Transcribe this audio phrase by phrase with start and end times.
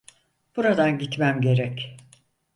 [0.55, 1.95] Buradan gitmem gerek.